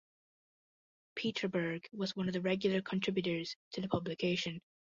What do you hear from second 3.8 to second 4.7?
the publication.